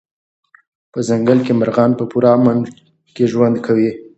[0.91, 2.59] په ځنګل کې مرغان په پوره امن
[3.15, 3.89] کې ژوند کوي.